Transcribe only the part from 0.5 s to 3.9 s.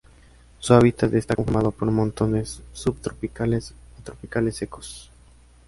Su hábitat está conformado por montes subtropicales